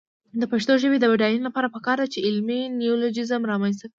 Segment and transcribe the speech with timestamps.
[0.39, 3.89] د پښتو ژبې د بډاینې لپاره پکار ده چې علمي نیولوجېزم رامنځته شي.